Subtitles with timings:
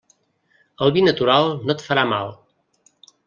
[0.85, 2.33] El vi natural no et farà mal.